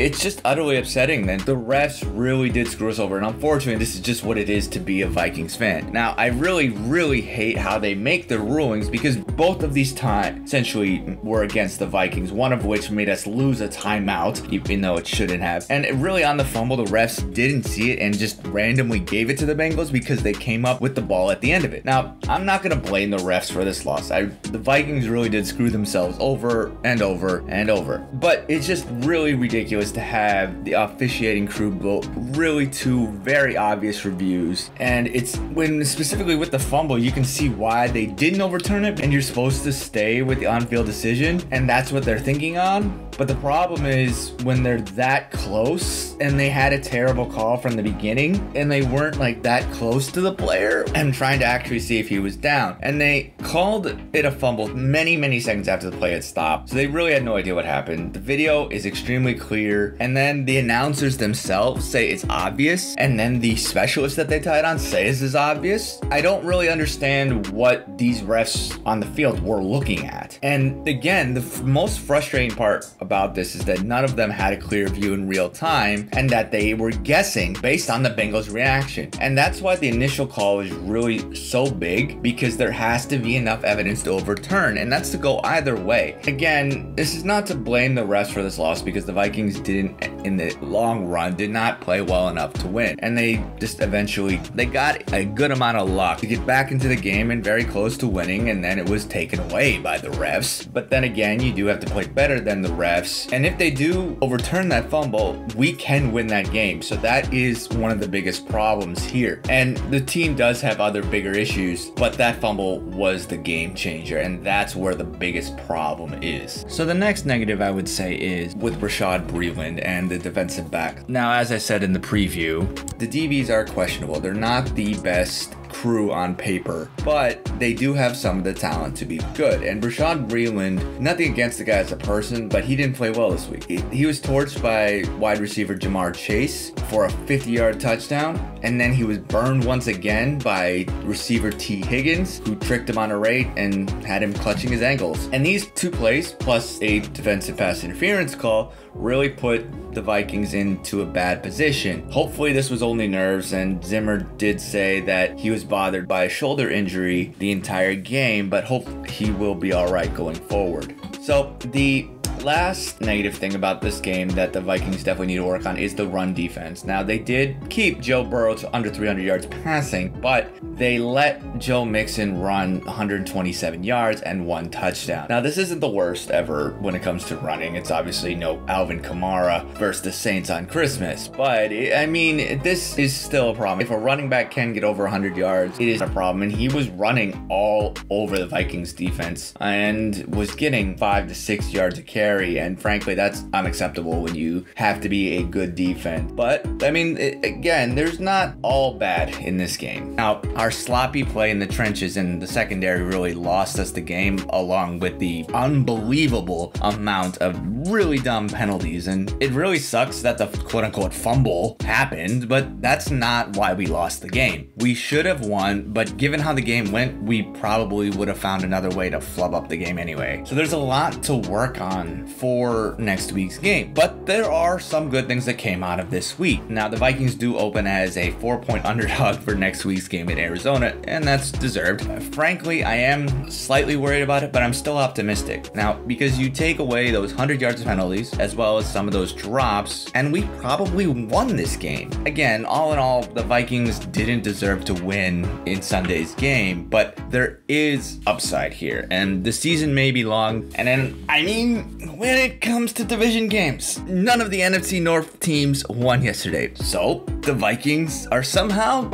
It's 0.00 0.22
just 0.22 0.40
utterly 0.46 0.78
upsetting 0.78 1.26
that 1.26 1.44
the 1.44 1.54
refs 1.54 2.10
really 2.16 2.48
did 2.48 2.68
screw 2.68 2.88
us 2.88 2.98
over. 2.98 3.18
And 3.18 3.26
unfortunately, 3.26 3.78
this 3.78 3.94
is 3.94 4.00
just 4.00 4.24
what 4.24 4.38
it 4.38 4.48
is 4.48 4.66
to 4.68 4.80
be 4.80 5.02
a 5.02 5.06
Vikings 5.06 5.54
fan. 5.54 5.92
Now, 5.92 6.14
I 6.16 6.28
really, 6.28 6.70
really 6.70 7.20
hate 7.20 7.58
how 7.58 7.78
they 7.78 7.94
make 7.94 8.26
their 8.26 8.38
rulings 8.38 8.88
because 8.88 9.18
both 9.18 9.62
of 9.62 9.74
these 9.74 9.92
times 9.92 10.48
essentially 10.48 11.18
were 11.22 11.42
against 11.42 11.80
the 11.80 11.86
Vikings, 11.86 12.32
one 12.32 12.50
of 12.50 12.64
which 12.64 12.90
made 12.90 13.10
us 13.10 13.26
lose 13.26 13.60
a 13.60 13.68
timeout, 13.68 14.50
even 14.50 14.80
though 14.80 14.96
it 14.96 15.06
shouldn't 15.06 15.42
have. 15.42 15.66
And 15.68 16.02
really, 16.02 16.24
on 16.24 16.38
the 16.38 16.46
fumble, 16.46 16.78
the 16.78 16.84
refs 16.84 17.20
didn't 17.34 17.64
see 17.64 17.90
it 17.90 17.98
and 17.98 18.18
just 18.18 18.42
randomly 18.46 19.00
gave 19.00 19.28
it 19.28 19.36
to 19.36 19.44
the 19.44 19.54
Bengals 19.54 19.92
because 19.92 20.22
they 20.22 20.32
came 20.32 20.64
up 20.64 20.80
with 20.80 20.94
the 20.94 21.02
ball 21.02 21.30
at 21.30 21.42
the 21.42 21.52
end 21.52 21.66
of 21.66 21.74
it. 21.74 21.84
Now, 21.84 22.16
I'm 22.26 22.46
not 22.46 22.62
going 22.62 22.74
to 22.74 22.88
blame 22.88 23.10
the 23.10 23.18
refs 23.18 23.52
for 23.52 23.66
this 23.66 23.84
loss. 23.84 24.10
I, 24.10 24.22
the 24.22 24.58
Vikings 24.58 25.10
really 25.10 25.28
did 25.28 25.46
screw 25.46 25.68
themselves 25.68 26.16
over 26.20 26.74
and 26.84 27.02
over 27.02 27.44
and 27.48 27.68
over. 27.68 27.98
But 28.14 28.46
it's 28.48 28.66
just 28.66 28.86
really 28.90 29.34
ridiculous 29.34 29.89
to 29.92 30.00
have 30.00 30.64
the 30.64 30.72
officiating 30.72 31.46
crew 31.46 31.70
blow 31.70 32.00
really 32.32 32.66
two 32.66 33.08
very 33.08 33.56
obvious 33.56 34.04
reviews. 34.04 34.70
And 34.76 35.06
it's 35.08 35.36
when 35.54 35.84
specifically 35.84 36.36
with 36.36 36.50
the 36.50 36.58
fumble, 36.58 36.98
you 36.98 37.12
can 37.12 37.24
see 37.24 37.48
why 37.48 37.88
they 37.88 38.06
didn't 38.06 38.40
overturn 38.40 38.84
it, 38.84 39.00
and 39.00 39.12
you're 39.12 39.22
supposed 39.22 39.62
to 39.64 39.72
stay 39.72 40.22
with 40.22 40.40
the 40.40 40.46
on 40.46 40.66
field 40.66 40.86
decision, 40.86 41.40
and 41.50 41.68
that's 41.68 41.92
what 41.92 42.04
they're 42.04 42.18
thinking 42.18 42.58
on. 42.58 43.10
But 43.20 43.28
the 43.28 43.34
problem 43.34 43.84
is 43.84 44.32
when 44.44 44.62
they're 44.62 44.80
that 44.80 45.30
close 45.30 46.16
and 46.20 46.40
they 46.40 46.48
had 46.48 46.72
a 46.72 46.78
terrible 46.78 47.26
call 47.26 47.58
from 47.58 47.76
the 47.76 47.82
beginning 47.82 48.50
and 48.54 48.72
they 48.72 48.80
weren't 48.80 49.18
like 49.18 49.42
that 49.42 49.70
close 49.74 50.10
to 50.12 50.22
the 50.22 50.32
player 50.32 50.86
and 50.94 51.12
trying 51.12 51.38
to 51.40 51.44
actually 51.44 51.80
see 51.80 51.98
if 51.98 52.08
he 52.08 52.18
was 52.18 52.34
down. 52.34 52.78
And 52.80 52.98
they 52.98 53.34
called 53.42 53.94
it 54.14 54.24
a 54.24 54.30
fumble 54.30 54.68
many, 54.68 55.18
many 55.18 55.38
seconds 55.38 55.68
after 55.68 55.90
the 55.90 55.96
play 55.98 56.12
had 56.12 56.24
stopped. 56.24 56.70
So 56.70 56.76
they 56.76 56.86
really 56.86 57.12
had 57.12 57.22
no 57.22 57.36
idea 57.36 57.54
what 57.54 57.66
happened. 57.66 58.14
The 58.14 58.20
video 58.20 58.70
is 58.70 58.86
extremely 58.86 59.34
clear. 59.34 59.79
And 60.00 60.16
then 60.16 60.44
the 60.44 60.58
announcers 60.58 61.16
themselves 61.16 61.88
say 61.88 62.08
it's 62.08 62.24
obvious. 62.28 62.94
And 62.96 63.18
then 63.18 63.40
the 63.40 63.56
specialists 63.56 64.16
that 64.16 64.28
they 64.28 64.40
tied 64.40 64.64
on 64.64 64.78
say 64.78 65.04
this 65.04 65.22
is 65.22 65.34
obvious. 65.34 66.00
I 66.10 66.20
don't 66.20 66.44
really 66.44 66.68
understand 66.68 67.46
what 67.48 67.98
these 67.98 68.22
refs 68.22 68.80
on 68.86 69.00
the 69.00 69.06
field 69.06 69.40
were 69.40 69.62
looking 69.62 70.06
at. 70.06 70.38
And 70.42 70.86
again, 70.86 71.34
the 71.34 71.62
most 71.62 72.00
frustrating 72.00 72.56
part 72.56 72.86
about 73.00 73.34
this 73.34 73.54
is 73.54 73.64
that 73.64 73.82
none 73.82 74.04
of 74.04 74.16
them 74.16 74.30
had 74.30 74.52
a 74.52 74.56
clear 74.56 74.88
view 74.88 75.14
in 75.14 75.28
real 75.28 75.50
time 75.50 76.08
and 76.12 76.28
that 76.30 76.50
they 76.50 76.74
were 76.74 76.90
guessing 76.90 77.54
based 77.54 77.90
on 77.90 78.02
the 78.02 78.10
Bengals' 78.10 78.52
reaction. 78.52 79.10
And 79.20 79.36
that's 79.36 79.60
why 79.60 79.76
the 79.76 79.88
initial 79.88 80.26
call 80.26 80.60
is 80.60 80.72
really 80.72 81.34
so 81.34 81.70
big 81.70 82.22
because 82.22 82.56
there 82.56 82.70
has 82.70 83.06
to 83.06 83.18
be 83.18 83.36
enough 83.36 83.64
evidence 83.64 84.02
to 84.04 84.10
overturn, 84.10 84.78
and 84.78 84.92
that's 84.92 85.10
to 85.10 85.18
go 85.18 85.40
either 85.44 85.76
way. 85.76 86.20
Again, 86.26 86.94
this 86.96 87.14
is 87.14 87.24
not 87.24 87.46
to 87.46 87.54
blame 87.54 87.94
the 87.94 88.02
refs 88.02 88.32
for 88.32 88.42
this 88.42 88.58
loss 88.58 88.82
because 88.82 89.04
the 89.04 89.12
Vikings 89.12 89.59
didn't, 89.60 90.02
in 90.24 90.36
the 90.36 90.56
long 90.60 91.06
run, 91.06 91.36
did 91.36 91.50
not 91.50 91.80
play 91.80 92.02
well 92.02 92.28
enough 92.28 92.52
to 92.54 92.68
win. 92.68 92.96
And 93.00 93.16
they 93.16 93.44
just 93.58 93.80
eventually, 93.80 94.36
they 94.54 94.66
got 94.66 95.12
a 95.12 95.24
good 95.24 95.50
amount 95.50 95.76
of 95.78 95.88
luck 95.90 96.18
to 96.18 96.26
get 96.26 96.44
back 96.46 96.70
into 96.70 96.88
the 96.88 96.96
game 96.96 97.30
and 97.30 97.42
very 97.42 97.64
close 97.64 97.96
to 97.98 98.06
winning, 98.06 98.50
and 98.50 98.62
then 98.62 98.78
it 98.78 98.88
was 98.88 99.04
taken 99.04 99.40
away 99.40 99.78
by 99.78 99.98
the 99.98 100.08
refs. 100.08 100.70
But 100.72 100.90
then 100.90 101.04
again, 101.04 101.40
you 101.40 101.52
do 101.52 101.66
have 101.66 101.80
to 101.80 101.86
play 101.86 102.06
better 102.06 102.40
than 102.40 102.62
the 102.62 102.68
refs. 102.68 103.32
And 103.32 103.46
if 103.46 103.58
they 103.58 103.70
do 103.70 104.16
overturn 104.20 104.68
that 104.70 104.90
fumble, 104.90 105.42
we 105.56 105.72
can 105.72 106.12
win 106.12 106.26
that 106.28 106.50
game. 106.52 106.82
So 106.82 106.96
that 106.96 107.32
is 107.32 107.68
one 107.70 107.90
of 107.90 108.00
the 108.00 108.08
biggest 108.08 108.48
problems 108.48 109.04
here. 109.04 109.42
And 109.48 109.76
the 109.90 110.00
team 110.00 110.34
does 110.34 110.60
have 110.60 110.80
other 110.80 111.02
bigger 111.02 111.32
issues, 111.32 111.90
but 111.90 112.14
that 112.14 112.40
fumble 112.40 112.80
was 112.80 113.26
the 113.26 113.36
game 113.36 113.74
changer. 113.74 114.18
And 114.18 114.44
that's 114.44 114.76
where 114.76 114.94
the 114.94 115.04
biggest 115.04 115.56
problem 115.66 116.14
is. 116.22 116.64
So 116.68 116.84
the 116.84 116.94
next 116.94 117.26
negative 117.26 117.60
I 117.60 117.70
would 117.70 117.88
say 117.88 118.14
is 118.14 118.54
with 118.56 118.80
Bashaud 118.80 119.26
And 119.58 120.10
the 120.10 120.18
defensive 120.18 120.70
back. 120.70 121.08
Now, 121.08 121.32
as 121.32 121.52
I 121.52 121.58
said 121.58 121.82
in 121.82 121.92
the 121.92 122.00
preview, 122.00 122.66
the 122.98 123.06
DBs 123.06 123.50
are 123.50 123.64
questionable. 123.64 124.20
They're 124.20 124.34
not 124.34 124.74
the 124.74 124.94
best 124.98 125.56
crew 125.68 126.12
on 126.12 126.34
paper, 126.34 126.90
but 127.04 127.44
they 127.58 127.72
do 127.72 127.94
have 127.94 128.16
some 128.16 128.38
of 128.38 128.44
the 128.44 128.52
talent 128.52 128.96
to 128.96 129.04
be 129.04 129.18
good. 129.34 129.62
And 129.62 129.82
Bashaud 129.82 130.28
Breeland, 130.28 131.00
nothing 131.00 131.32
against 131.32 131.58
the 131.58 131.64
guy 131.64 131.78
as 131.78 131.92
a 131.92 131.96
person, 131.96 132.48
but 132.48 132.64
he 132.64 132.76
didn't 132.76 132.96
play 132.96 133.10
well 133.10 133.30
this 133.30 133.48
week. 133.48 133.64
He, 133.64 133.80
he 133.92 134.06
was 134.06 134.20
torched 134.20 134.60
by 134.62 135.04
wide 135.18 135.38
receiver 135.38 135.74
Ja'Marr 135.74 136.14
Chase 136.14 136.70
for 136.88 137.04
a 137.06 137.10
50 137.10 137.50
yard 137.50 137.80
touchdown, 137.80 138.36
and 138.62 138.80
then 138.80 138.92
he 138.92 139.04
was 139.04 139.18
burned 139.18 139.64
once 139.64 139.86
again 139.86 140.38
by 140.38 140.86
receiver 141.02 141.50
Tee 141.50 141.84
Higgins, 141.84 142.38
who 142.46 142.56
tricked 142.56 142.88
him 142.88 142.98
on 142.98 143.10
a 143.10 143.18
rate 143.18 143.48
and 143.56 143.88
had 144.04 144.22
him 144.22 144.32
clutching 144.32 144.70
his 144.70 144.82
ankles. 144.82 145.28
And 145.32 145.44
these 145.44 145.66
two 145.68 145.90
plays, 145.90 146.32
plus 146.32 146.80
a 146.82 147.00
defensive 147.00 147.56
pass 147.56 147.84
interference 147.84 148.34
call, 148.34 148.72
really 148.94 149.28
put 149.28 149.94
the 149.94 150.02
Vikings 150.02 150.54
into 150.54 151.02
a 151.02 151.06
bad 151.06 151.42
position. 151.42 152.08
Hopefully, 152.10 152.52
this 152.52 152.70
was 152.70 152.82
only 152.82 153.08
nerves, 153.08 153.52
and 153.52 153.84
Zimmer 153.84 154.18
did 154.18 154.60
say 154.60 155.00
that 155.00 155.38
he 155.38 155.50
was 155.50 155.64
bothered 155.64 156.06
by 156.06 156.24
a 156.24 156.28
shoulder 156.28 156.70
injury 156.70 157.34
the 157.38 157.50
entire 157.50 157.94
game, 157.94 158.48
but 158.48 158.64
hope 158.64 159.06
he 159.06 159.30
will 159.30 159.54
be 159.54 159.72
all 159.72 159.90
right 159.90 160.12
going 160.14 160.36
forward. 160.36 160.94
So, 161.22 161.56
the 161.60 162.08
last 162.44 163.00
negative 163.00 163.34
thing 163.34 163.54
about 163.54 163.80
this 163.80 164.00
game 164.00 164.28
that 164.30 164.52
the 164.52 164.60
Vikings 164.60 165.04
definitely 165.04 165.28
need 165.28 165.36
to 165.36 165.44
work 165.44 165.66
on 165.66 165.76
is 165.76 165.94
the 165.94 166.06
run 166.06 166.32
defense. 166.32 166.84
Now, 166.84 167.02
they 167.02 167.18
did 167.18 167.56
keep 167.68 168.00
Joe 168.00 168.24
Burrow 168.24 168.54
to 168.56 168.74
under 168.74 168.90
300 168.90 169.22
yards 169.22 169.46
passing, 169.46 170.08
but 170.20 170.50
they 170.76 170.98
let 170.98 171.58
Joe 171.58 171.84
Mixon 171.84 172.40
run 172.40 172.80
127 172.84 173.84
yards 173.84 174.22
and 174.22 174.46
one 174.46 174.70
touchdown. 174.70 175.26
Now, 175.28 175.40
this 175.40 175.58
isn't 175.58 175.80
the 175.80 175.88
worst 175.88 176.30
ever 176.30 176.70
when 176.80 176.94
it 176.94 177.02
comes 177.02 177.24
to 177.26 177.36
running. 177.36 177.76
It's 177.76 177.90
obviously 177.90 178.34
no 178.34 178.62
Alvin 178.68 179.00
Kamara 179.00 179.64
versus 179.74 180.02
the 180.02 180.12
Saints 180.12 180.50
on 180.50 180.66
Christmas, 180.66 181.28
but 181.28 181.70
I 181.72 182.06
mean, 182.06 182.62
this 182.62 182.98
is 182.98 183.14
still 183.14 183.50
a 183.50 183.54
problem. 183.54 183.84
If 183.84 183.90
a 183.90 183.98
running 183.98 184.28
back 184.28 184.50
can 184.50 184.72
get 184.72 184.84
over 184.84 185.02
100 185.02 185.36
yards, 185.36 185.78
it 185.78 185.88
is 185.88 186.00
a 186.00 186.06
problem. 186.08 186.42
And 186.42 186.52
he 186.52 186.68
was 186.68 186.88
running 186.90 187.46
all 187.50 187.94
over 188.08 188.38
the 188.38 188.46
Vikings 188.46 188.92
defense 188.92 189.52
and 189.60 190.24
was 190.34 190.54
getting 190.54 190.96
five 190.96 191.28
to 191.28 191.34
six 191.34 191.72
yards 191.72 191.98
a 191.98 192.02
carry 192.02 192.29
carry, 192.30 192.60
and 192.60 192.80
frankly, 192.80 193.14
that's 193.14 193.44
unacceptable 193.52 194.22
when 194.22 194.34
you 194.34 194.64
have 194.76 195.00
to 195.00 195.08
be 195.08 195.38
a 195.38 195.42
good 195.42 195.74
defense. 195.74 196.30
But 196.32 196.64
I 196.82 196.90
mean, 196.90 197.16
it, 197.18 197.44
again, 197.44 197.94
there's 197.94 198.20
not 198.20 198.54
all 198.62 198.94
bad 198.94 199.30
in 199.44 199.56
this 199.56 199.76
game. 199.76 200.14
Now, 200.14 200.40
our 200.54 200.70
sloppy 200.70 201.24
play 201.24 201.50
in 201.50 201.58
the 201.58 201.66
trenches 201.66 202.16
and 202.16 202.40
the 202.40 202.46
secondary 202.46 203.02
really 203.02 203.34
lost 203.34 203.78
us 203.78 203.90
the 203.90 204.00
game, 204.00 204.38
along 204.50 205.00
with 205.00 205.18
the 205.18 205.44
unbelievable 205.54 206.72
amount 206.82 207.38
of 207.38 207.58
really 207.90 208.18
dumb 208.18 208.48
penalties. 208.48 209.08
And 209.08 209.34
it 209.40 209.50
really 209.50 209.78
sucks 209.78 210.22
that 210.22 210.38
the 210.38 210.46
quote 210.68 210.84
unquote 210.84 211.12
fumble 211.12 211.76
happened, 211.80 212.48
but 212.48 212.80
that's 212.80 213.10
not 213.10 213.56
why 213.56 213.74
we 213.74 213.86
lost 213.86 214.22
the 214.22 214.28
game. 214.28 214.70
We 214.76 214.94
should 214.94 215.26
have 215.26 215.44
won, 215.44 215.92
but 215.92 216.16
given 216.16 216.38
how 216.38 216.52
the 216.52 216.62
game 216.62 216.92
went, 216.92 217.20
we 217.22 217.42
probably 217.58 218.10
would 218.10 218.28
have 218.28 218.38
found 218.38 218.62
another 218.62 218.90
way 218.90 219.10
to 219.10 219.20
flub 219.20 219.54
up 219.54 219.68
the 219.68 219.76
game 219.76 219.98
anyway. 219.98 220.42
So 220.46 220.54
there's 220.54 220.72
a 220.72 220.78
lot 220.78 221.22
to 221.24 221.34
work 221.34 221.80
on 221.80 222.19
for 222.26 222.94
next 222.98 223.32
week's 223.32 223.58
game. 223.58 223.92
But 223.94 224.26
there 224.26 224.50
are 224.50 224.78
some 224.78 225.10
good 225.10 225.26
things 225.26 225.46
that 225.46 225.58
came 225.58 225.82
out 225.82 226.00
of 226.00 226.10
this 226.10 226.38
week. 226.38 226.68
Now, 226.68 226.88
the 226.88 226.96
Vikings 226.96 227.34
do 227.34 227.56
open 227.56 227.86
as 227.86 228.16
a 228.16 228.30
four 228.32 228.58
point 228.58 228.84
underdog 228.90 229.40
for 229.40 229.54
next 229.54 229.84
week's 229.84 230.08
game 230.08 230.28
in 230.28 230.38
Arizona, 230.38 230.96
and 231.04 231.24
that's 231.24 231.52
deserved. 231.52 232.08
Uh, 232.08 232.20
frankly, 232.20 232.84
I 232.84 232.96
am 232.96 233.50
slightly 233.50 233.96
worried 233.96 234.22
about 234.22 234.42
it, 234.42 234.52
but 234.52 234.62
I'm 234.62 234.74
still 234.74 234.98
optimistic. 234.98 235.74
Now, 235.74 235.94
because 235.94 236.38
you 236.38 236.50
take 236.50 236.78
away 236.78 237.10
those 237.10 237.30
100 237.30 237.60
yards 237.60 237.80
of 237.80 237.86
penalties, 237.86 238.36
as 238.38 238.54
well 238.54 238.78
as 238.78 238.90
some 238.90 239.06
of 239.06 239.12
those 239.12 239.32
drops, 239.32 240.10
and 240.14 240.32
we 240.32 240.42
probably 240.58 241.06
won 241.06 241.56
this 241.56 241.76
game. 241.76 242.10
Again, 242.26 242.64
all 242.64 242.92
in 242.92 242.98
all, 242.98 243.22
the 243.22 243.42
Vikings 243.42 243.98
didn't 244.06 244.42
deserve 244.42 244.84
to 244.86 244.94
win 244.94 245.48
in 245.66 245.82
Sunday's 245.82 246.34
game, 246.34 246.88
but 246.88 247.18
there 247.30 247.60
is 247.68 248.20
upside 248.26 248.72
here, 248.72 249.06
and 249.10 249.44
the 249.44 249.52
season 249.52 249.94
may 249.94 250.10
be 250.10 250.24
long. 250.24 250.70
And 250.74 250.88
then, 250.88 251.24
I 251.28 251.42
mean, 251.42 252.09
when 252.16 252.36
it 252.36 252.60
comes 252.60 252.92
to 252.94 253.04
division 253.04 253.48
games, 253.48 253.98
none 254.00 254.40
of 254.40 254.50
the 254.50 254.60
NFC 254.60 255.00
North 255.00 255.40
teams 255.40 255.86
won 255.88 256.22
yesterday. 256.22 256.72
So 256.74 257.24
the 257.40 257.52
Vikings 257.52 258.26
are 258.28 258.42
somehow. 258.42 259.10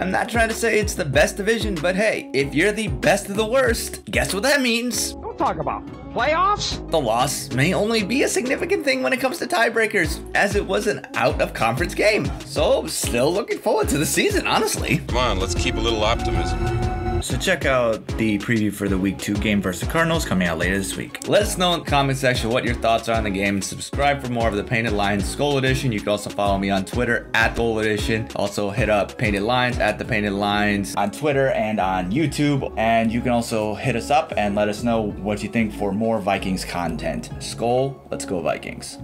I'm 0.00 0.10
not 0.10 0.28
trying 0.28 0.48
to 0.48 0.54
say 0.54 0.78
it's 0.78 0.94
the 0.94 1.04
best 1.04 1.36
division, 1.36 1.74
but 1.74 1.94
hey, 1.96 2.30
if 2.32 2.54
you're 2.54 2.72
the 2.72 2.88
best 2.88 3.28
of 3.28 3.36
the 3.36 3.44
worst, 3.44 4.04
guess 4.06 4.32
what 4.32 4.42
that 4.44 4.62
means? 4.62 5.12
Don't 5.14 5.36
talk 5.36 5.58
about? 5.58 5.86
Playoffs? 6.12 6.88
The 6.90 7.00
loss 7.00 7.52
may 7.52 7.74
only 7.74 8.02
be 8.02 8.22
a 8.22 8.28
significant 8.28 8.84
thing 8.84 9.02
when 9.02 9.12
it 9.12 9.20
comes 9.20 9.38
to 9.38 9.46
tiebreakers, 9.46 10.24
as 10.34 10.54
it 10.54 10.66
was 10.66 10.86
an 10.86 11.06
out 11.14 11.40
of 11.40 11.52
conference 11.52 11.94
game. 11.94 12.30
So, 12.46 12.86
still 12.86 13.32
looking 13.32 13.58
forward 13.58 13.88
to 13.88 13.98
the 13.98 14.06
season, 14.06 14.46
honestly. 14.46 14.98
Come 15.08 15.18
on, 15.18 15.40
let's 15.40 15.54
keep 15.54 15.74
a 15.74 15.80
little 15.80 16.04
optimism. 16.04 16.87
So 17.20 17.36
check 17.36 17.66
out 17.66 18.06
the 18.16 18.38
preview 18.38 18.72
for 18.72 18.88
the 18.88 18.96
week 18.96 19.18
two 19.18 19.34
game 19.34 19.60
versus 19.60 19.86
the 19.86 19.92
Cardinals 19.92 20.24
coming 20.24 20.46
out 20.46 20.56
later 20.56 20.78
this 20.78 20.96
week. 20.96 21.28
Let 21.28 21.42
us 21.42 21.58
know 21.58 21.74
in 21.74 21.80
the 21.80 21.86
comment 21.86 22.16
section 22.16 22.48
what 22.48 22.64
your 22.64 22.74
thoughts 22.74 23.08
are 23.08 23.16
on 23.16 23.24
the 23.24 23.30
game 23.30 23.56
and 23.56 23.64
subscribe 23.64 24.22
for 24.22 24.30
more 24.30 24.48
of 24.48 24.54
the 24.54 24.64
Painted 24.64 24.92
Lines 24.92 25.24
Skol 25.24 25.58
Edition. 25.58 25.92
You 25.92 25.98
can 25.98 26.08
also 26.08 26.30
follow 26.30 26.58
me 26.58 26.70
on 26.70 26.84
Twitter 26.84 27.30
at 27.34 27.54
Skol 27.56 27.80
Edition. 27.80 28.28
Also 28.36 28.70
hit 28.70 28.88
up 28.88 29.18
Painted 29.18 29.42
Lines 29.42 29.78
at 29.78 29.98
the 29.98 30.04
Painted 30.04 30.32
Lines 30.32 30.94
on 30.94 31.10
Twitter 31.10 31.50
and 31.50 31.80
on 31.80 32.10
YouTube. 32.12 32.72
And 32.78 33.12
you 33.12 33.20
can 33.20 33.32
also 33.32 33.74
hit 33.74 33.96
us 33.96 34.10
up 34.10 34.32
and 34.36 34.54
let 34.54 34.68
us 34.68 34.82
know 34.82 35.10
what 35.10 35.42
you 35.42 35.48
think 35.48 35.74
for 35.74 35.92
more 35.92 36.20
Vikings 36.20 36.64
content. 36.64 37.30
Skol, 37.40 38.00
let's 38.10 38.24
go 38.24 38.40
Vikings. 38.40 38.98